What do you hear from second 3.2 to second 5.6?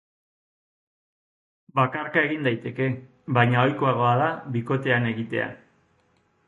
baina ohikoagoa da bikotean egitea.